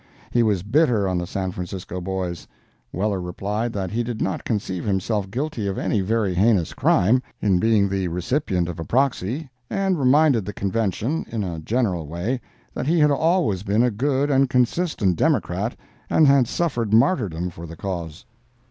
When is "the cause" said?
17.67-18.25